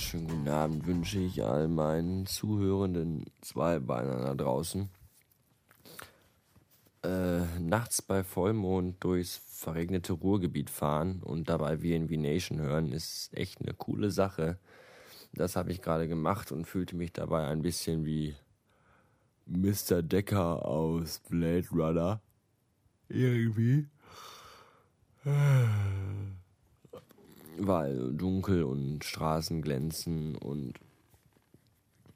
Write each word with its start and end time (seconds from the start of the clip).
wunderschönen 0.00 0.28
guten 0.28 0.48
Abend 0.48 0.86
wünsche 0.86 1.18
ich 1.18 1.44
all 1.44 1.68
meinen 1.68 2.24
zuhörenden 2.24 3.26
Zweibeinern 3.42 4.22
da 4.22 4.34
draußen. 4.34 4.88
Äh, 7.02 7.44
nachts 7.58 8.00
bei 8.00 8.24
Vollmond 8.24 9.04
durchs 9.04 9.36
verregnete 9.36 10.14
Ruhrgebiet 10.14 10.70
fahren 10.70 11.22
und 11.22 11.50
dabei 11.50 11.76
VNV 11.76 12.12
Nation 12.12 12.60
hören, 12.60 12.92
ist 12.92 13.28
echt 13.34 13.60
eine 13.60 13.74
coole 13.74 14.10
Sache. 14.10 14.58
Das 15.34 15.54
habe 15.54 15.70
ich 15.70 15.82
gerade 15.82 16.08
gemacht 16.08 16.50
und 16.50 16.64
fühlte 16.64 16.96
mich 16.96 17.12
dabei 17.12 17.46
ein 17.48 17.60
bisschen 17.60 18.06
wie 18.06 18.34
Mr. 19.44 20.00
Decker 20.02 20.64
aus 20.64 21.20
Blade 21.28 21.68
Runner. 21.72 22.22
Irgendwie 23.10 23.86
weil 27.58 28.12
dunkel 28.12 28.64
und 28.64 29.04
Straßen 29.04 29.62
glänzen 29.62 30.36
und 30.36 30.78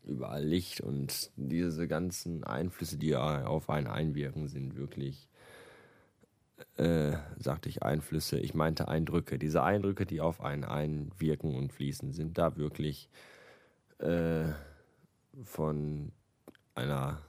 überall 0.04 0.44
Licht 0.44 0.80
und 0.80 1.30
diese 1.36 1.88
ganzen 1.88 2.44
Einflüsse, 2.44 2.96
die 2.96 3.16
auf 3.16 3.70
einen 3.70 3.86
einwirken, 3.86 4.48
sind 4.48 4.76
wirklich, 4.76 5.28
äh, 6.76 7.16
sagte 7.38 7.68
ich 7.68 7.82
Einflüsse, 7.82 8.38
ich 8.38 8.54
meinte 8.54 8.88
Eindrücke. 8.88 9.38
Diese 9.38 9.62
Eindrücke, 9.62 10.06
die 10.06 10.20
auf 10.20 10.40
einen 10.40 10.64
einwirken 10.64 11.54
und 11.54 11.72
fließen, 11.72 12.12
sind 12.12 12.38
da 12.38 12.56
wirklich 12.56 13.08
äh, 13.98 14.52
von 15.42 16.12
einer 16.74 17.20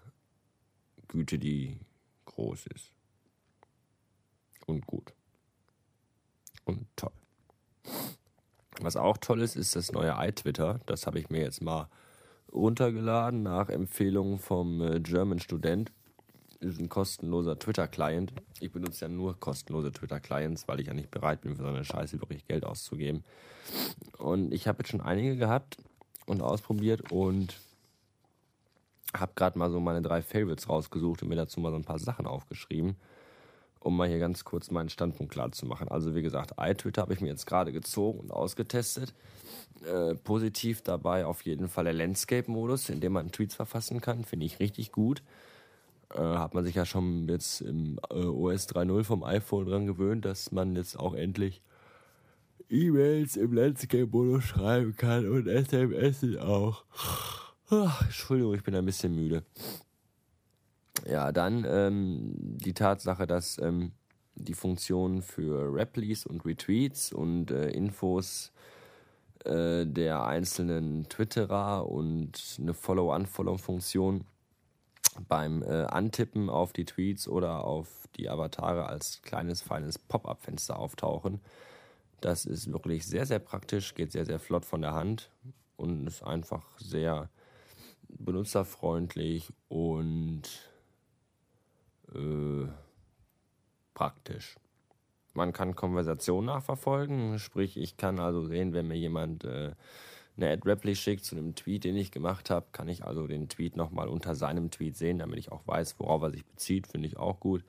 Güte, 1.08 1.40
die 1.40 1.80
groß 2.25 2.67
ist 2.67 2.92
und 4.66 4.86
gut 4.86 5.14
und 6.66 6.86
toll. 6.95 7.12
Was 8.81 8.95
auch 8.98 9.18
toll 9.18 9.42
ist, 9.42 9.56
ist 9.56 9.76
das 9.76 9.92
neue 9.92 10.16
iTwitter. 10.18 10.80
Das 10.86 11.08
habe 11.08 11.20
ich 11.20 11.30
mir 11.30 11.42
jetzt 11.42 11.62
mal 11.62 11.88
runtergeladen 12.52 13.44
nach 13.44 13.70
Empfehlung 13.70 14.40
vom 14.40 14.81
äh, 14.81 15.00
German 15.00 15.40
Student. 15.40 15.92
Ist 16.59 16.80
ein 16.80 16.90
kostenloser 16.90 17.59
Twitter-Client. 17.59 18.34
Ich 18.59 18.72
benutze 18.72 19.06
ja 19.06 19.09
nur 19.09 19.40
kostenlose 19.40 19.92
Twitter-Clients, 19.92 20.68
weil 20.68 20.80
ich 20.80 20.88
ja 20.88 20.94
nicht 20.94 21.12
bereit 21.12 21.42
bin, 21.42 21.56
für 21.56 21.64
so 21.64 21.68
eine 21.68 21.84
Scheiße 21.84 22.22
wirklich 22.22 22.48
Geld 22.48 22.66
auszugeben. 22.66 23.23
Und 24.18 24.53
ich 24.53 24.68
habe 24.68 24.80
jetzt 24.80 24.90
schon 24.90 25.02
einige 25.02 25.36
gehabt 25.36 25.78
und 26.26 26.42
ausprobiert 26.42 27.12
und 27.12 27.56
habe 29.16 29.34
gerade 29.36 29.59
mal 29.59 29.70
so 29.70 29.80
meine 29.80 30.02
drei 30.02 30.22
Favorites 30.22 30.70
rausgesucht 30.70 31.23
und 31.23 31.30
mir 31.30 31.36
dazu 31.36 31.59
mal 31.59 31.72
so 31.72 31.78
ein 31.78 31.86
paar 31.86 32.00
Sachen 32.00 32.26
aufgeschrieben 32.26 32.96
um 33.86 33.95
mal 33.95 34.08
hier 34.08 34.19
ganz 34.19 34.44
kurz 34.44 34.72
meinen 34.72 34.89
Standpunkt 34.89 35.31
klar 35.31 35.52
zu 35.52 35.67
machen. 35.67 35.88
Also 35.89 36.16
wie 36.16 36.23
gesagt, 36.23 36.53
iTwitter 36.58 37.03
habe 37.03 37.14
ich 37.14 37.22
mir 37.22 37.28
jetzt 37.28 37.45
gerade 37.45 37.72
gezogen 37.72 38.19
und 38.19 38.31
ausgetestet. 38.31 39.14
Äh, 39.86 40.16
positiv 40.16 40.81
dabei 40.81 41.25
auf 41.25 41.44
jeden 41.44 41.67
Fall 41.67 41.83
der 41.83 41.94
Landscape-Modus, 41.94 42.89
in 42.89 43.00
dem 43.00 43.13
man 43.13 43.31
Tweets 43.31 43.53
verfassen 43.53 44.02
kann, 44.02 44.23
finde 44.25 44.47
ich 44.47 44.59
richtig 44.59 44.91
gut. 44.91 45.22
Äh, 46.13 46.19
hat 46.19 46.56
man 46.56 46.63
sich 46.63 46.73
ja 46.73 46.86
schon 46.86 47.30
jetzt 47.30 47.61
im 47.61 48.00
äh, 48.09 48.16
OS 48.16 48.67
3.0 48.67 49.03
vom 49.03 49.23
iPhone 49.23 49.67
dran 49.67 49.86
gewöhnt, 49.86 50.25
dass 50.25 50.52
man 50.52 50.75
jetzt 50.75 50.97
auch 50.97 51.13
endlich 51.13 51.61
E-Mails 52.69 53.38
im 53.38 53.53
Landscape-Modus 53.53 54.45
schreiben 54.45 54.95
kann 54.95 55.30
und 55.30 55.47
SMS 55.47 56.23
auch. 56.39 56.83
Ach, 57.69 58.02
Entschuldigung, 58.02 58.56
ich 58.56 58.63
bin 58.63 58.75
ein 58.75 58.86
bisschen 58.86 59.13
müde. 59.13 59.44
Ja, 61.06 61.31
dann 61.31 61.66
ähm, 61.67 62.34
die 62.36 62.73
Tatsache, 62.73 63.28
dass 63.28 63.59
ähm, 63.59 63.92
die 64.36 64.53
Funktion 64.53 65.22
für 65.22 65.74
Replis 65.74 66.25
und 66.25 66.46
Retweets 66.46 67.13
und 67.13 67.52
äh, 67.52 67.69
Infos 67.69 68.52
äh, 69.46 69.85
der 69.85 70.25
einzelnen 70.25 71.07
Twitterer 71.07 71.88
und 71.88 72.57
eine 72.59 72.74
Follow-Unfollow-Funktion 72.74 74.25
beim 75.28 75.63
äh, 75.63 75.84
Antippen 75.85 76.50
auf 76.50 76.74
die 76.74 76.85
Tweets 76.85 77.28
oder 77.28 77.63
auf 77.63 78.08
die 78.18 78.29
Avatare 78.29 78.88
als 78.88 79.22
kleines, 79.22 79.62
feines 79.62 80.00
Pop-up-Fenster 80.00 80.78
auftauchen. 80.78 81.40
Das 82.19 82.46
ist 82.46 82.72
wirklich 82.72 83.06
sehr, 83.06 83.25
sehr 83.25 83.40
praktisch, 83.40 83.94
geht 83.94 84.12
sehr, 84.12 84.25
sehr 84.25 84.40
flott 84.40 84.66
von 84.66 84.81
der 84.81 84.94
Hand 84.94 85.29
und 85.78 86.08
ist 86.08 86.24
einfach 86.24 86.66
sehr 86.79 87.29
benutzerfreundlich 88.08 89.53
und 89.68 90.44
äh, 92.16 92.68
praktisch. 93.94 94.58
Man 95.34 95.52
kann 95.52 95.76
Konversationen 95.76 96.48
nachverfolgen, 96.48 97.40
sprich, 97.40 97.78
ich 97.78 97.98
kann 97.98 98.20
also 98.20 98.46
sehen, 98.46 98.74
wenn 98.74 98.88
mir 98.88 98.98
jemand 98.98 99.44
äh, 99.44 99.74
eine 100.38 100.52
Ad-Reply 100.52 100.96
schickt 100.96 101.26
zu 101.26 101.36
einem 101.36 101.56
Tweet, 101.56 101.84
den 101.84 101.96
ich 101.96 102.12
gemacht 102.12 102.50
habe, 102.50 102.68
kann 102.72 102.88
ich 102.88 103.03
also 103.03 103.28
den 103.28 103.50
Tweet 103.50 103.76
nochmal 103.76 104.08
unter 104.08 104.36
seinem 104.36 104.72
Tweet 104.72 104.98
sehen, 104.98 105.20
damit 105.20 105.40
ich 105.40 105.52
auch 105.52 105.66
weiß, 105.66 105.96
worauf 106.00 106.22
er 106.24 106.31
sich 106.31 106.46
bezieht, 106.46 106.88
finde 106.88 107.08
ich 107.08 107.18
auch 107.18 107.40
gut. 107.40 107.64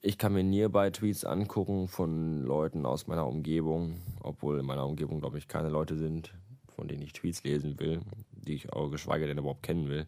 Ich 0.00 0.16
kann 0.16 0.32
mir 0.32 0.44
Nearby-Tweets 0.44 1.24
angucken 1.24 1.88
von 1.88 2.44
Leuten 2.44 2.86
aus 2.86 3.06
meiner 3.06 3.26
Umgebung, 3.26 4.00
obwohl 4.22 4.60
in 4.60 4.66
meiner 4.66 4.86
Umgebung, 4.86 5.20
glaube 5.20 5.38
ich, 5.38 5.48
keine 5.48 5.70
Leute 5.70 5.96
sind, 5.96 6.32
von 6.76 6.86
denen 6.86 7.02
ich 7.02 7.12
Tweets 7.12 7.42
lesen 7.42 7.80
will, 7.80 8.00
die 8.30 8.54
ich 8.54 8.72
auch 8.72 8.90
geschweige 8.90 9.26
denn 9.26 9.38
überhaupt 9.38 9.62
kennen 9.64 9.88
will. 9.88 10.06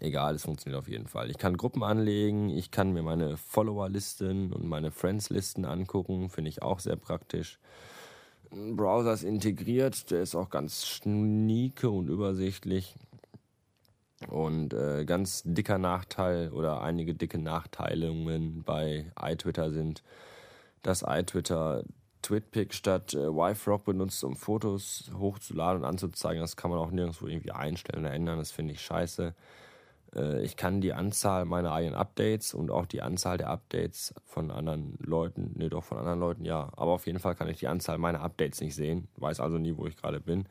Egal, 0.00 0.34
es 0.34 0.44
funktioniert 0.44 0.80
auf 0.80 0.88
jeden 0.88 1.06
Fall. 1.06 1.30
Ich 1.30 1.38
kann 1.38 1.56
Gruppen 1.56 1.82
anlegen, 1.82 2.50
ich 2.50 2.70
kann 2.70 2.92
mir 2.92 3.02
meine 3.02 3.36
Follower-Listen 3.36 4.52
und 4.52 4.66
meine 4.66 4.90
Friends-Listen 4.90 5.64
angucken, 5.64 6.30
finde 6.30 6.48
ich 6.48 6.62
auch 6.62 6.80
sehr 6.80 6.96
praktisch. 6.96 7.58
Ein 8.50 8.76
Browser 8.76 9.12
ist 9.12 9.24
integriert, 9.24 10.10
der 10.10 10.22
ist 10.22 10.34
auch 10.34 10.50
ganz 10.50 10.86
schnieke 10.86 11.90
und 11.90 12.08
übersichtlich. 12.08 12.94
Und 14.28 14.72
äh, 14.72 15.04
ganz 15.04 15.42
dicker 15.44 15.78
Nachteil 15.78 16.50
oder 16.50 16.80
einige 16.80 17.14
dicke 17.14 17.38
Nachteilungen 17.38 18.62
bei 18.62 19.12
iTwitter 19.20 19.70
sind, 19.70 20.02
dass 20.82 21.04
iTwitter 21.06 21.84
TwitPic 22.22 22.72
statt 22.72 23.12
äh, 23.14 23.26
YFrog 23.26 23.84
benutzt, 23.84 24.24
um 24.24 24.34
Fotos 24.36 25.10
hochzuladen 25.18 25.82
und 25.82 25.88
anzuzeigen. 25.88 26.40
Das 26.40 26.56
kann 26.56 26.70
man 26.70 26.80
auch 26.80 26.90
nirgendwo 26.90 27.26
irgendwie 27.26 27.52
einstellen 27.52 28.04
oder 28.04 28.14
ändern. 28.14 28.38
Das 28.38 28.50
finde 28.50 28.72
ich 28.72 28.80
scheiße. 28.80 29.34
Äh, 30.14 30.42
ich 30.42 30.56
kann 30.56 30.80
die 30.80 30.92
Anzahl 30.92 31.44
meiner 31.44 31.72
eigenen 31.72 31.94
Updates 31.94 32.54
und 32.54 32.70
auch 32.70 32.86
die 32.86 33.02
Anzahl 33.02 33.38
der 33.38 33.50
Updates 33.50 34.14
von 34.24 34.50
anderen 34.50 34.96
Leuten, 35.00 35.52
nee, 35.56 35.68
doch 35.68 35.84
von 35.84 35.98
anderen 35.98 36.20
Leuten, 36.20 36.44
ja. 36.44 36.70
Aber 36.76 36.92
auf 36.92 37.06
jeden 37.06 37.18
Fall 37.18 37.34
kann 37.34 37.48
ich 37.48 37.58
die 37.58 37.68
Anzahl 37.68 37.98
meiner 37.98 38.20
Updates 38.20 38.60
nicht 38.60 38.74
sehen, 38.74 39.08
weiß 39.16 39.40
also 39.40 39.58
nie, 39.58 39.76
wo 39.76 39.86
ich 39.86 39.96
gerade 39.96 40.20
bin. 40.20 40.46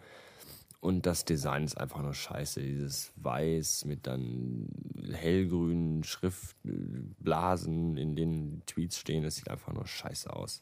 Und 0.79 1.06
das 1.06 1.24
Design 1.24 1.63
ist 1.63 1.78
einfach 1.78 2.01
nur 2.01 2.13
scheiße. 2.13 2.62
Dieses 2.62 3.13
Weiß 3.16 3.85
mit 3.85 4.06
dann 4.06 4.68
hellgrünen 5.13 6.03
Schriftblasen, 6.03 7.95
in 7.95 8.18
denen 8.18 8.63
Tweets 8.66 8.97
stehen, 8.97 9.24
das 9.24 9.35
sieht 9.38 9.50
einfach 9.50 9.72
nur 9.72 9.88
scheiße 9.88 10.34
aus. 10.34 10.62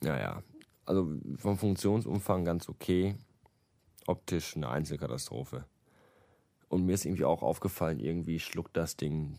Naja, 0.00 0.42
also 0.86 1.06
vom 1.36 1.58
Funktionsumfang 1.58 2.46
ganz 2.46 2.66
okay. 2.70 3.14
Optisch 4.06 4.56
eine 4.56 4.70
Einzelkatastrophe. 4.70 5.66
Und 6.68 6.84
mir 6.84 6.94
ist 6.94 7.04
irgendwie 7.04 7.24
auch 7.24 7.42
aufgefallen, 7.42 7.98
irgendwie 7.98 8.38
schluckt 8.38 8.76
das 8.76 8.96
Ding 8.96 9.38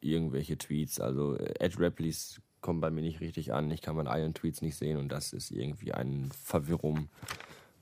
irgendwelche 0.00 0.56
Tweets. 0.56 1.00
Also 1.00 1.36
äh, 1.36 1.54
Ad 1.64 1.76
Replies 1.78 2.40
kommen 2.60 2.80
bei 2.80 2.90
mir 2.90 3.02
nicht 3.02 3.20
richtig 3.20 3.52
an. 3.52 3.70
Ich 3.70 3.82
kann 3.82 3.96
meine 3.96 4.10
eigenen 4.10 4.34
Tweets 4.34 4.62
nicht 4.62 4.76
sehen 4.76 4.98
und 4.98 5.08
das 5.08 5.32
ist 5.32 5.50
irgendwie 5.50 5.92
ein 5.92 6.30
Verwirrung 6.44 7.08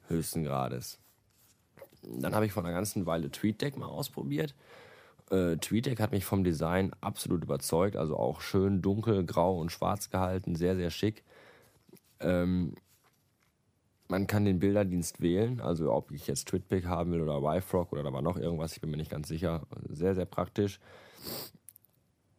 höchsten 0.09 0.44
Grades. 0.44 0.99
Dann 2.03 2.34
habe 2.34 2.47
ich 2.47 2.53
vor 2.53 2.64
einer 2.64 2.73
ganzen 2.73 3.06
Weile 3.06 3.31
TweetDeck 3.31 3.76
mal 3.76 3.87
ausprobiert. 3.87 4.55
Äh, 5.31 5.56
TweetDeck 5.56 6.00
hat 6.00 6.12
mich 6.12 6.25
vom 6.25 6.44
Design 6.44 6.93
absolut 7.00 7.43
überzeugt. 7.43 7.96
Also 7.96 8.17
auch 8.17 8.41
schön 8.41 8.81
dunkel, 8.81 9.25
grau 9.25 9.58
und 9.58 9.70
schwarz 9.70 10.11
gehalten, 10.11 10.55
sehr, 10.55 10.76
sehr 10.76 10.91
schick. 10.91 11.25
Ähm, 12.20 12.75
man 14.08 14.26
kann 14.26 14.44
den 14.44 14.58
Bilderdienst 14.58 15.20
wählen, 15.20 15.60
also 15.60 15.93
ob 15.93 16.10
ich 16.10 16.26
jetzt 16.26 16.49
TwitPic 16.49 16.87
haben 16.87 17.12
will 17.12 17.20
oder 17.20 17.40
YFrog 17.56 17.93
oder 17.93 18.02
da 18.02 18.12
war 18.12 18.22
noch 18.22 18.38
irgendwas, 18.38 18.72
ich 18.72 18.81
bin 18.81 18.90
mir 18.90 18.96
nicht 18.96 19.10
ganz 19.10 19.28
sicher. 19.28 19.66
Sehr, 19.88 20.14
sehr 20.14 20.25
praktisch. 20.25 20.81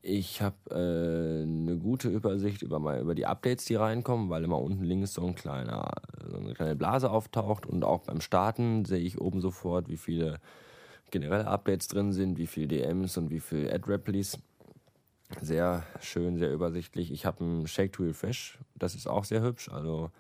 Ich 0.02 0.42
habe 0.42 0.56
äh, 0.72 1.44
eine 1.44 1.78
gute 1.78 2.10
Übersicht 2.10 2.62
über, 2.62 2.80
mal, 2.80 3.02
über 3.02 3.16
die 3.16 3.26
Updates, 3.26 3.66
die 3.66 3.76
reinkommen, 3.76 4.30
weil 4.30 4.44
immer 4.44 4.60
unten 4.60 4.84
links 4.84 5.14
so, 5.14 5.26
ein 5.26 5.36
kleiner, 5.36 5.92
so 6.28 6.38
eine 6.38 6.54
kleine 6.54 6.76
Blase 6.76 7.12
auftaucht 7.12 7.66
und 7.66 7.84
auch 7.84 8.04
beim 8.04 8.22
Starten 8.22 8.86
sehe 8.86 9.00
ich 9.00 9.20
oben 9.20 9.42
sofort, 9.42 9.90
wie 9.90 9.98
viele 9.98 10.40
generelle 11.12 11.48
Updates 11.48 11.88
drin 11.88 12.14
sind, 12.14 12.38
wie 12.38 12.48
viele 12.48 12.68
DMs 12.68 13.18
und 13.18 13.30
wie 13.30 13.40
viele 13.40 13.74
Ad-Replies. 13.74 14.40
Sehr 15.42 15.84
schön, 16.00 16.38
sehr 16.38 16.52
übersichtlich. 16.52 17.12
Ich 17.12 17.26
habe 17.26 17.44
einen 17.44 17.68
Shake 17.68 17.94
to 17.94 18.04
Refresh, 18.04 18.58
das 18.76 18.96
ist 18.96 19.08
auch 19.08 19.26
sehr 19.26 19.44
hübsch. 19.44 19.70
Also 19.70 20.12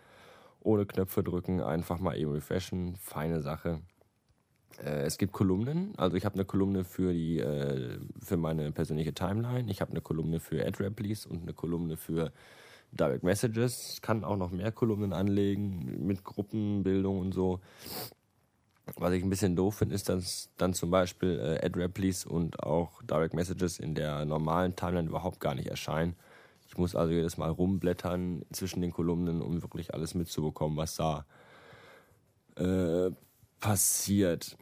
ohne 0.62 0.86
Knöpfe 0.86 1.24
drücken, 1.24 1.62
einfach 1.62 2.00
mal 2.00 2.18
eben 2.18 2.32
refreshen, 2.32 2.96
feine 2.98 3.42
Sache. 3.42 3.82
Äh, 4.84 5.04
es 5.04 5.18
gibt 5.18 5.34
Kolumnen, 5.34 5.94
also 5.98 6.18
ich 6.18 6.26
habe 6.26 6.36
eine 6.36 6.46
Kolumne 6.46 6.84
für 6.84 7.14
die 7.14 7.40
äh, 7.40 8.00
für 8.20 8.38
meine 8.38 8.72
persönliche 8.72 9.14
Timeline, 9.14 9.70
ich 9.72 9.82
habe 9.82 9.92
eine 9.92 10.02
Kolumne 10.02 10.40
für 10.40 10.66
Ad 10.66 10.84
Replies 10.84 11.26
und 11.26 11.44
eine 11.44 11.54
Kolumne 11.54 11.98
für 11.98 12.32
Direct 12.92 13.24
Messages, 13.24 14.00
kann 14.02 14.24
auch 14.24 14.38
noch 14.38 14.52
mehr 14.52 14.72
Kolumnen 14.72 15.14
anlegen 15.14 16.06
mit 16.06 16.24
Gruppenbildung 16.24 17.20
und 17.20 17.34
so. 17.34 17.60
Was 18.96 19.14
ich 19.14 19.24
ein 19.24 19.30
bisschen 19.30 19.56
doof 19.56 19.76
finde, 19.76 19.94
ist, 19.94 20.10
dass 20.10 20.50
dann 20.58 20.74
zum 20.74 20.90
Beispiel 20.90 21.40
äh, 21.40 21.64
Ad-Replies 21.64 22.26
und 22.26 22.64
auch 22.64 23.04
Direct 23.04 23.36
Messages 23.36 23.78
in 23.78 23.94
der 23.94 24.26
normalen 24.26 24.76
Timeline 24.76 25.08
überhaupt 25.08 25.40
gar 25.40 25.54
nicht 25.54 25.68
erscheinen. 25.68 26.16
Ich 26.69 26.77
muss 26.77 26.95
also 26.95 27.12
jedes 27.12 27.38
Mal 27.38 27.50
rumblättern 27.50 28.45
zwischen 28.51 28.81
den 28.81 28.92
Kolumnen, 28.92 29.42
um 29.42 29.63
wirklich 29.63 29.94
alles 29.95 30.13
mitzubekommen, 30.13 30.77
was 30.77 30.95
da 30.95 31.25
äh, 32.56 33.10
passiert. 33.60 34.56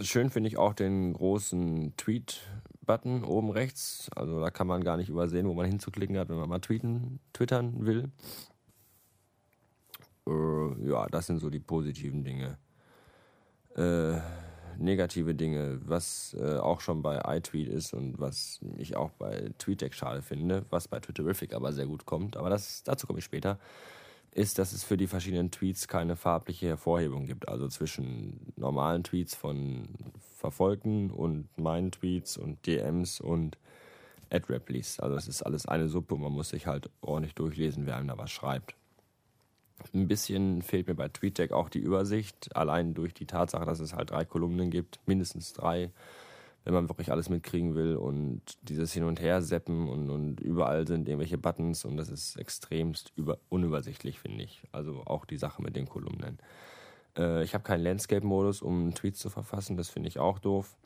Schön 0.00 0.28
finde 0.28 0.48
ich 0.48 0.58
auch 0.58 0.74
den 0.74 1.14
großen 1.14 1.94
Tweet-Button 1.96 3.24
oben 3.24 3.50
rechts. 3.50 4.10
Also 4.14 4.38
da 4.38 4.50
kann 4.50 4.66
man 4.66 4.84
gar 4.84 4.98
nicht 4.98 5.08
übersehen, 5.08 5.48
wo 5.48 5.54
man 5.54 5.66
hinzuklicken 5.66 6.18
hat, 6.18 6.28
wenn 6.28 6.36
man 6.36 6.48
mal 6.48 6.60
tweeten, 6.60 7.20
twittern 7.32 7.86
will. 7.86 8.10
Äh, 10.26 10.88
ja, 10.90 11.06
das 11.06 11.26
sind 11.26 11.38
so 11.38 11.48
die 11.48 11.58
positiven 11.58 12.22
Dinge. 12.22 12.58
Äh, 13.76 14.20
negative 14.78 15.34
Dinge, 15.34 15.80
was 15.84 16.36
äh, 16.40 16.56
auch 16.56 16.80
schon 16.80 17.02
bei 17.02 17.20
iTweet 17.36 17.68
ist 17.68 17.92
und 17.92 18.18
was 18.18 18.60
ich 18.76 18.96
auch 18.96 19.10
bei 19.10 19.50
TweetDeck 19.58 19.94
schade 19.94 20.22
finde, 20.22 20.64
was 20.70 20.88
bei 20.88 21.00
Twitterific 21.00 21.54
aber 21.54 21.72
sehr 21.72 21.86
gut 21.86 22.06
kommt, 22.06 22.36
aber 22.36 22.50
das, 22.50 22.82
dazu 22.84 23.06
komme 23.06 23.18
ich 23.18 23.24
später 23.24 23.58
ist, 24.38 24.58
dass 24.58 24.72
es 24.72 24.84
für 24.84 24.96
die 24.96 25.06
verschiedenen 25.06 25.50
Tweets 25.50 25.88
keine 25.88 26.16
farbliche 26.16 26.66
Hervorhebung 26.66 27.26
gibt. 27.26 27.48
Also 27.48 27.68
zwischen 27.68 28.52
normalen 28.56 29.02
Tweets 29.02 29.34
von 29.34 29.88
Verfolgten 30.36 31.10
und 31.10 31.48
meinen 31.58 31.90
Tweets 31.90 32.36
und 32.36 32.64
DMs 32.66 33.20
und 33.20 33.58
Ad-Replies. 34.30 35.00
Also 35.00 35.16
es 35.16 35.28
ist 35.28 35.42
alles 35.42 35.66
eine 35.66 35.88
Suppe 35.88 36.14
und 36.14 36.22
man 36.22 36.32
muss 36.32 36.50
sich 36.50 36.66
halt 36.66 36.90
ordentlich 37.00 37.34
durchlesen, 37.34 37.86
wer 37.86 37.96
einem 37.96 38.08
da 38.08 38.18
was 38.18 38.30
schreibt. 38.30 38.76
Ein 39.94 40.08
bisschen 40.08 40.62
fehlt 40.62 40.88
mir 40.88 40.94
bei 40.94 41.08
TweetDeck 41.08 41.52
auch 41.52 41.68
die 41.68 41.78
Übersicht, 41.78 42.54
allein 42.56 42.94
durch 42.94 43.14
die 43.14 43.26
Tatsache, 43.26 43.64
dass 43.64 43.80
es 43.80 43.94
halt 43.94 44.10
drei 44.10 44.24
Kolumnen 44.24 44.70
gibt, 44.70 44.98
mindestens 45.06 45.52
drei 45.52 45.90
wenn 46.68 46.74
man 46.74 46.90
wirklich 46.90 47.10
alles 47.10 47.30
mitkriegen 47.30 47.74
will 47.74 47.96
und 47.96 48.42
dieses 48.68 48.92
Hin 48.92 49.04
und 49.04 49.22
Her 49.22 49.40
seppen 49.40 49.88
und, 49.88 50.10
und 50.10 50.38
überall 50.40 50.86
sind 50.86 51.08
irgendwelche 51.08 51.38
Buttons 51.38 51.86
und 51.86 51.96
das 51.96 52.10
ist 52.10 52.36
extremst 52.36 53.10
über, 53.16 53.38
unübersichtlich, 53.48 54.18
finde 54.18 54.44
ich. 54.44 54.62
Also 54.70 55.02
auch 55.06 55.24
die 55.24 55.38
Sache 55.38 55.62
mit 55.62 55.76
den 55.76 55.88
Kolumnen. 55.88 56.38
Äh, 57.16 57.42
ich 57.42 57.54
habe 57.54 57.64
keinen 57.64 57.84
Landscape-Modus, 57.84 58.60
um 58.60 58.94
Tweets 58.94 59.18
zu 59.18 59.30
verfassen, 59.30 59.78
das 59.78 59.88
finde 59.88 60.10
ich 60.10 60.18
auch 60.18 60.38
doof. 60.38 60.76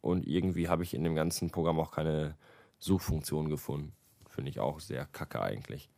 Und 0.00 0.26
irgendwie 0.26 0.70
habe 0.70 0.84
ich 0.84 0.94
in 0.94 1.04
dem 1.04 1.14
ganzen 1.14 1.50
Programm 1.50 1.80
auch 1.80 1.90
keine 1.90 2.34
Suchfunktion 2.78 3.50
gefunden. 3.50 3.92
Finde 4.30 4.48
ich 4.48 4.58
auch 4.58 4.80
sehr 4.80 5.04
kacke 5.04 5.42
eigentlich. 5.42 5.90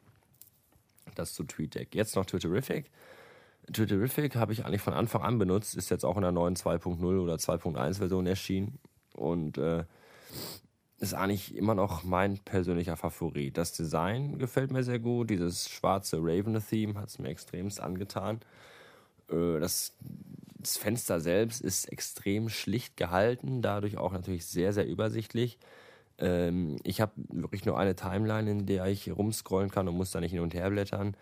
Das 1.15 1.35
zu 1.35 1.45
TweetDeck. 1.45 1.95
Jetzt 1.95 2.17
noch 2.17 2.27
Twitterific. 2.27 2.91
Twitterific 3.73 4.37
habe 4.37 4.53
ich 4.53 4.65
eigentlich 4.65 4.81
von 4.81 4.95
Anfang 4.95 5.23
an 5.23 5.39
benutzt, 5.39 5.77
ist 5.77 5.91
jetzt 5.91 6.05
auch 6.05 6.17
in 6.17 6.23
der 6.23 6.33
neuen 6.33 6.57
2.0 6.57 7.03
oder 7.21 7.35
2.1 7.35 7.99
Version 7.99 8.27
erschienen 8.27 8.79
und 9.15 9.59
äh, 9.59 9.85
ist 11.01 11.15
eigentlich 11.15 11.55
immer 11.55 11.75
noch 11.75 12.03
mein 12.03 12.39
persönlicher 12.39 12.97
Favorit. 12.97 13.57
Das 13.57 13.73
Design 13.73 14.39
gefällt 14.39 14.73
mir 14.73 14.83
sehr 14.83 14.99
gut. 14.99 15.31
Dieses 15.31 15.69
schwarze 15.69 16.19
Raven-Theme 16.19 16.99
hat 16.99 17.09
es 17.09 17.19
mir 17.19 17.29
extremst 17.29 17.81
angetan. 17.81 18.41
Äh, 19.31 19.61
das, 19.61 19.95
das 20.59 20.77
Fenster 20.77 21.21
selbst 21.21 21.61
ist 21.61 21.87
extrem 21.93 22.49
schlicht 22.49 22.97
gehalten, 22.97 23.63
dadurch 23.63 23.97
auch 23.97 24.13
natürlich 24.13 24.47
sehr, 24.47 24.73
sehr 24.73 24.87
übersichtlich. 24.87 25.59
Ähm, 26.19 26.77
ich 26.83 27.01
habe 27.01 27.13
wirklich 27.29 27.65
nur 27.65 27.79
eine 27.79 27.95
Timeline, 27.95 28.51
in 28.51 28.67
der 28.67 28.87
ich 28.87 29.11
rumscrollen 29.11 29.71
kann 29.71 29.89
und 29.89 29.97
muss 29.97 30.11
da 30.11 30.21
nicht 30.21 30.33
hin 30.33 30.41
und 30.41 30.55
her 30.55 30.71
blättern. 30.71 31.17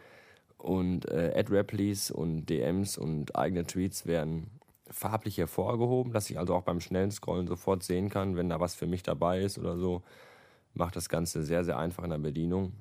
Und 0.58 1.08
äh, 1.10 1.34
Ad-Replies 1.36 2.10
und 2.10 2.46
DMs 2.46 2.98
und 2.98 3.36
eigene 3.36 3.66
Tweets 3.66 4.06
werden 4.06 4.50
farblich 4.88 5.38
hervorgehoben, 5.38 6.12
dass 6.12 6.30
ich 6.30 6.38
also 6.38 6.54
auch 6.54 6.62
beim 6.62 6.80
schnellen 6.80 7.10
Scrollen 7.10 7.46
sofort 7.46 7.82
sehen 7.82 8.08
kann, 8.08 8.36
wenn 8.36 8.48
da 8.48 8.60
was 8.60 8.74
für 8.74 8.86
mich 8.86 9.02
dabei 9.02 9.40
ist 9.42 9.58
oder 9.58 9.76
so. 9.76 10.02
Macht 10.74 10.96
das 10.96 11.08
Ganze 11.08 11.42
sehr, 11.42 11.64
sehr 11.64 11.78
einfach 11.78 12.04
in 12.04 12.10
der 12.10 12.18
Bedienung. 12.18 12.72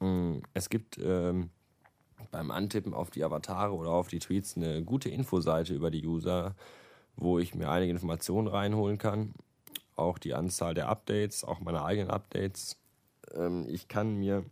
Mm, 0.00 0.38
es 0.54 0.68
gibt 0.68 0.98
ähm, 1.02 1.50
beim 2.30 2.50
Antippen 2.50 2.94
auf 2.94 3.10
die 3.10 3.24
Avatare 3.24 3.74
oder 3.74 3.90
auf 3.90 4.08
die 4.08 4.18
Tweets 4.18 4.56
eine 4.56 4.82
gute 4.82 5.08
Infoseite 5.08 5.74
über 5.74 5.90
die 5.90 6.06
User, 6.06 6.54
wo 7.16 7.38
ich 7.38 7.54
mir 7.54 7.70
einige 7.70 7.92
Informationen 7.92 8.48
reinholen 8.48 8.98
kann. 8.98 9.34
Auch 10.00 10.18
die 10.18 10.34
Anzahl 10.34 10.74
der 10.74 10.88
Updates, 10.88 11.44
auch 11.44 11.60
meine 11.60 11.84
eigenen 11.84 12.10
Updates. 12.10 12.76
Ähm, 13.34 13.66
ich 13.68 13.88
kann 13.88 14.16
mir 14.16 14.44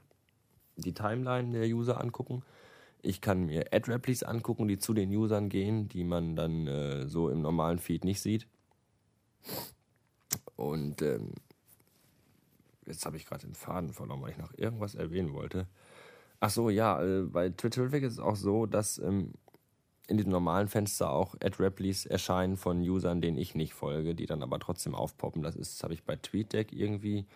die 0.76 0.94
Timeline 0.94 1.58
der 1.58 1.68
User 1.68 2.00
angucken 2.00 2.42
ich 3.02 3.20
kann 3.20 3.46
mir 3.46 3.72
Ad-Replies 3.72 4.22
angucken, 4.22 4.68
die 4.68 4.78
zu 4.78 4.92
den 4.92 5.14
Usern 5.14 5.48
gehen, 5.48 5.88
die 5.88 6.04
man 6.04 6.36
dann 6.36 6.66
äh, 6.66 7.06
so 7.06 7.30
im 7.30 7.42
normalen 7.42 7.78
Feed 7.78 8.04
nicht 8.04 8.20
sieht. 8.20 8.46
Und 10.56 11.02
ähm, 11.02 11.32
jetzt 12.86 13.06
habe 13.06 13.16
ich 13.16 13.26
gerade 13.26 13.46
den 13.46 13.54
Faden 13.54 13.92
verloren, 13.92 14.20
weil 14.22 14.32
ich 14.32 14.38
noch 14.38 14.52
irgendwas 14.56 14.94
erwähnen 14.94 15.32
wollte. 15.32 15.66
Ach 16.40 16.50
so, 16.50 16.70
ja, 16.70 17.02
äh, 17.02 17.22
bei 17.22 17.50
Twitterific 17.50 18.02
ist 18.02 18.14
es 18.14 18.18
auch 18.18 18.36
so, 18.36 18.66
dass 18.66 18.98
ähm, 18.98 19.32
in 20.08 20.16
diesem 20.16 20.32
normalen 20.32 20.68
Fenster 20.68 21.10
auch 21.12 21.34
Ad-Replies 21.34 22.06
erscheinen 22.06 22.56
von 22.56 22.80
Usern, 22.80 23.20
denen 23.20 23.36
ich 23.36 23.54
nicht 23.54 23.74
folge, 23.74 24.14
die 24.14 24.26
dann 24.26 24.42
aber 24.42 24.58
trotzdem 24.58 24.94
aufpoppen. 24.94 25.42
Das 25.42 25.54
ist, 25.54 25.82
habe 25.84 25.92
ich 25.92 26.02
bei 26.02 26.16
TweetDeck 26.16 26.72
irgendwie, 26.72 27.26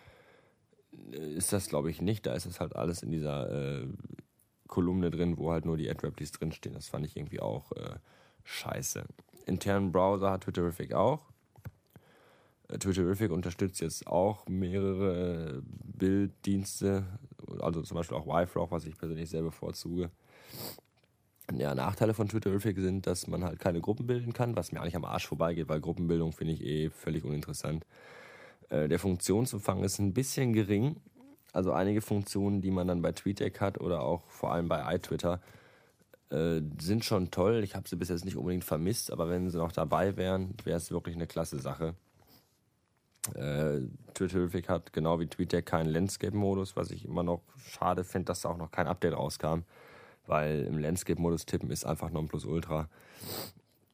äh, 1.11 1.33
ist 1.35 1.53
das 1.53 1.69
glaube 1.69 1.91
ich 1.91 2.01
nicht. 2.01 2.25
Da 2.25 2.33
ist 2.33 2.47
es 2.47 2.59
halt 2.59 2.75
alles 2.75 3.03
in 3.03 3.11
dieser 3.11 3.81
äh, 3.81 3.87
Kolumne 4.67 5.11
drin, 5.11 5.37
wo 5.37 5.51
halt 5.51 5.65
nur 5.65 5.77
die 5.77 5.89
Ad-Replies 5.89 6.31
drinstehen. 6.31 6.73
Das 6.73 6.89
fand 6.89 7.05
ich 7.05 7.15
irgendwie 7.15 7.39
auch 7.39 7.71
äh, 7.73 7.95
scheiße. 8.43 9.05
Internen 9.45 9.91
Browser 9.91 10.31
hat 10.31 10.41
Twitterific 10.41 10.93
auch. 10.93 11.31
Äh, 12.69 12.79
Twitterific 12.79 13.31
unterstützt 13.31 13.81
jetzt 13.81 14.07
auch 14.07 14.47
mehrere 14.47 15.57
äh, 15.57 15.61
Bilddienste, 15.63 17.05
also 17.59 17.83
zum 17.83 17.97
Beispiel 17.97 18.17
auch 18.17 18.25
YFrog, 18.25 18.71
was 18.71 18.85
ich 18.85 18.97
persönlich 18.97 19.29
sehr 19.29 19.43
bevorzuge. 19.43 20.09
Ja, 21.51 21.75
Nachteile 21.75 22.13
von 22.13 22.29
Twitterific 22.29 22.79
sind, 22.79 23.05
dass 23.05 23.27
man 23.27 23.43
halt 23.43 23.59
keine 23.59 23.81
Gruppen 23.81 24.07
bilden 24.07 24.31
kann, 24.31 24.55
was 24.55 24.71
mir 24.71 24.79
eigentlich 24.79 24.95
am 24.95 25.05
Arsch 25.05 25.27
vorbeigeht, 25.27 25.67
weil 25.67 25.81
Gruppenbildung 25.81 26.31
finde 26.31 26.53
ich 26.53 26.63
eh 26.63 26.89
völlig 26.89 27.25
uninteressant. 27.25 27.85
Äh, 28.69 28.87
der 28.87 28.97
Funktionsumfang 28.97 29.83
ist 29.83 29.99
ein 29.99 30.13
bisschen 30.13 30.53
gering, 30.53 30.95
also 31.51 31.73
einige 31.73 32.01
Funktionen, 32.01 32.61
die 32.61 32.71
man 32.71 32.87
dann 32.87 33.01
bei 33.01 33.11
TweetDeck 33.11 33.59
hat 33.59 33.79
oder 33.79 34.01
auch 34.01 34.23
vor 34.29 34.53
allem 34.53 34.69
bei 34.69 34.95
iTwitter, 34.95 35.41
äh, 36.31 36.61
sind 36.79 37.05
schon 37.05 37.29
toll. 37.29 37.61
Ich 37.63 37.75
habe 37.75 37.87
sie 37.87 37.97
bis 37.97 38.09
jetzt 38.09 38.25
nicht 38.25 38.37
unbedingt 38.37 38.63
vermisst, 38.63 39.11
aber 39.11 39.29
wenn 39.29 39.49
sie 39.49 39.57
noch 39.57 39.71
dabei 39.71 40.15
wären, 40.15 40.55
wäre 40.63 40.77
es 40.77 40.91
wirklich 40.91 41.15
eine 41.15 41.27
klasse 41.27 41.59
Sache. 41.59 41.93
Äh, 43.35 43.81
Twitterific 44.13 44.67
hat 44.67 44.93
genau 44.93 45.19
wie 45.19 45.27
TweetDeck 45.27 45.65
keinen 45.65 45.89
Landscape-Modus, 45.89 46.75
was 46.75 46.89
ich 46.89 47.05
immer 47.05 47.23
noch 47.23 47.41
schade 47.57 48.03
finde, 48.03 48.25
dass 48.25 48.41
da 48.41 48.49
auch 48.49 48.57
noch 48.57 48.71
kein 48.71 48.87
Update 48.87 49.13
rauskam, 49.13 49.59
weil 50.27 50.65
im 50.65 50.77
Landscape-Modus 50.77 51.45
tippen 51.45 51.71
ist 51.71 51.85
einfach 51.85 52.11
Ultra. 52.45 52.89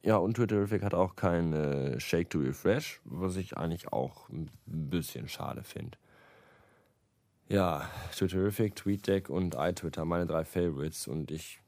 Ja, 0.02 0.16
und 0.16 0.34
Twitterific 0.34 0.82
hat 0.82 0.94
auch 0.94 1.14
kein 1.14 1.52
äh, 1.52 2.00
Shake 2.00 2.30
to 2.30 2.38
Refresh, 2.38 3.00
was 3.04 3.36
ich 3.36 3.56
eigentlich 3.56 3.92
auch 3.92 4.28
ein 4.30 4.50
bisschen 4.64 5.28
schade 5.28 5.62
finde. 5.62 5.98
Ja, 7.50 7.90
Twitterific, 8.16 8.76
TweetDeck 8.76 9.28
und 9.28 9.56
iTwitter, 9.58 10.04
meine 10.04 10.24
drei 10.24 10.44
Favorites. 10.44 11.08
Und 11.08 11.30
ich 11.30 11.58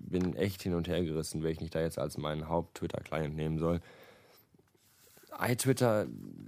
bin 0.00 0.36
echt 0.36 0.62
hin 0.62 0.74
und 0.74 0.88
her 0.88 1.02
gerissen, 1.02 1.42
welchen 1.42 1.64
ich 1.64 1.70
da 1.70 1.80
jetzt 1.80 1.98
als 1.98 2.18
meinen 2.18 2.48
Haupt-Twitter-Client 2.48 3.34
nehmen 3.34 3.58
soll. 3.58 3.80
iTwitter 5.40 6.06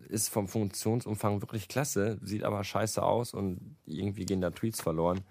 ist 0.09 0.29
vom 0.29 0.47
Funktionsumfang 0.47 1.41
wirklich 1.41 1.67
klasse, 1.67 2.19
sieht 2.23 2.45
aber 2.45 2.63
scheiße 2.63 3.03
aus 3.03 3.33
und 3.33 3.77
irgendwie 3.87 4.27
gehen 4.27 4.43
da 4.43 4.51
Tweets 4.51 4.83
verloren. 4.83 5.23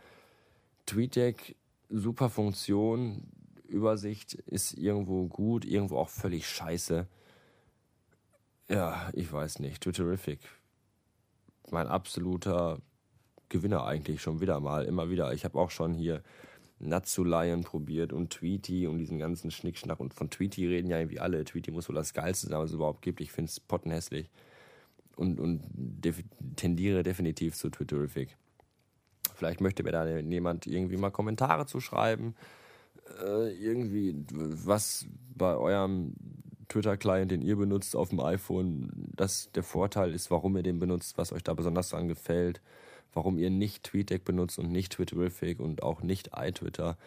TweetDeck, 0.87 1.55
super 1.93 2.29
Funktion, 2.29 3.23
Übersicht 3.67 4.33
ist 4.33 4.73
irgendwo 4.73 5.27
gut, 5.27 5.65
irgendwo 5.65 5.97
auch 5.97 6.09
völlig 6.09 6.47
scheiße. 6.47 7.07
Ja, 8.69 9.09
ich 9.13 9.31
weiß 9.31 9.59
nicht. 9.59 9.81
Twitterific. 9.83 10.39
Mein 11.71 11.87
absoluter 11.87 12.79
Gewinner 13.49 13.85
eigentlich 13.85 14.21
schon 14.21 14.41
wieder 14.41 14.59
mal, 14.59 14.85
immer 14.85 15.09
wieder. 15.09 15.33
Ich 15.33 15.45
habe 15.45 15.59
auch 15.59 15.69
schon 15.69 15.93
hier 15.93 16.23
Natsu 16.79 17.23
Lion 17.23 17.63
probiert 17.63 18.13
und 18.13 18.31
Tweety 18.31 18.87
und 18.87 18.97
diesen 18.97 19.19
ganzen 19.19 19.51
Schnickschnack. 19.51 19.99
Und 19.99 20.13
von 20.13 20.29
Tweety 20.29 20.67
reden 20.67 20.89
ja 20.89 20.97
irgendwie 20.99 21.19
alle. 21.19 21.43
Tweety 21.43 21.71
muss 21.71 21.87
wohl 21.89 21.95
das 21.95 22.13
Geilste 22.13 22.47
sein, 22.47 22.59
was 22.59 22.71
es 22.71 22.75
überhaupt 22.75 23.01
gibt. 23.01 23.21
Ich 23.21 23.31
finde 23.31 23.49
es 23.49 23.59
pottenhässlich. 23.59 24.29
Und, 25.15 25.39
und 25.39 25.61
def 25.73 26.23
tendiere 26.55 27.03
definitiv 27.03 27.55
zu 27.55 27.69
Twitterific. 27.69 28.35
Vielleicht 29.43 29.61
möchte 29.61 29.83
mir 29.83 29.91
da 29.91 30.07
jemand 30.07 30.67
irgendwie 30.67 30.97
mal 30.97 31.11
Kommentare 31.11 31.65
zu 31.65 31.79
schreiben. 31.81 32.35
Äh, 33.21 33.51
irgendwie, 33.53 34.15
was 34.31 35.05
bei 35.35 35.55
eurem 35.55 36.13
Twitter-Client, 36.69 37.31
den 37.31 37.41
ihr 37.41 37.57
benutzt 37.57 37.95
auf 37.95 38.09
dem 38.09 38.21
iPhone, 38.21 38.89
das 39.15 39.51
der 39.51 39.63
Vorteil 39.63 40.13
ist, 40.13 40.31
warum 40.31 40.55
ihr 40.55 40.63
den 40.63 40.79
benutzt, 40.79 41.17
was 41.17 41.33
euch 41.33 41.43
da 41.43 41.53
besonders 41.53 41.89
dran 41.89 42.07
gefällt 42.07 42.61
warum 43.13 43.37
ihr 43.37 43.49
nicht 43.49 43.83
TweetDeck 43.83 44.25
benutzt 44.25 44.59
und 44.59 44.71
nicht 44.71 44.93
Twitterific 44.93 45.59
und 45.59 45.83
auch 45.83 46.01
nicht 46.01 46.31
iTwitter. 46.35 46.97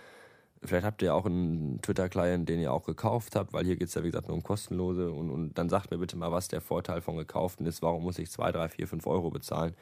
Vielleicht 0.66 0.84
habt 0.84 1.00
ihr 1.02 1.14
auch 1.14 1.26
einen 1.26 1.80
Twitter-Client, 1.80 2.48
den 2.48 2.60
ihr 2.60 2.72
auch 2.72 2.84
gekauft 2.84 3.36
habt, 3.36 3.52
weil 3.52 3.64
hier 3.64 3.76
geht 3.76 3.88
es 3.88 3.94
ja, 3.94 4.02
wie 4.02 4.08
gesagt, 4.08 4.26
nur 4.26 4.36
um 4.36 4.42
kostenlose. 4.42 5.12
Und, 5.12 5.30
und 5.30 5.54
dann 5.54 5.68
sagt 5.68 5.90
mir 5.90 5.98
bitte 5.98 6.16
mal, 6.16 6.32
was 6.32 6.48
der 6.48 6.60
Vorteil 6.60 7.00
von 7.00 7.16
gekauften 7.16 7.66
ist. 7.66 7.82
Warum 7.82 8.02
muss 8.02 8.18
ich 8.18 8.30
2, 8.30 8.52
3, 8.52 8.68
4, 8.68 8.88
5 8.88 9.06
Euro 9.06 9.30
bezahlen? 9.30 9.74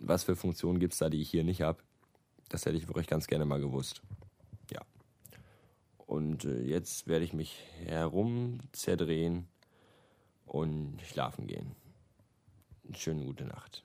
Was 0.00 0.24
für 0.24 0.34
Funktionen 0.34 0.78
gibt 0.78 0.94
es 0.94 0.98
da, 1.00 1.10
die 1.10 1.20
ich 1.20 1.28
hier 1.28 1.44
nicht 1.44 1.60
habe? 1.60 1.78
Das 2.48 2.64
hätte 2.64 2.78
ich 2.78 2.88
wirklich 2.88 3.08
ganz 3.08 3.26
gerne 3.26 3.44
mal 3.44 3.60
gewusst. 3.60 4.00
Ja. 4.72 4.80
Und 6.06 6.44
äh, 6.44 6.62
jetzt 6.62 7.06
werde 7.08 7.24
ich 7.24 7.34
mich 7.34 7.62
herum 7.84 8.60
zerdrehen 8.72 9.48
und 10.46 10.98
schlafen 11.02 11.46
gehen. 11.46 11.76
Schöne 12.94 13.24
gute 13.24 13.44
Nacht. 13.44 13.84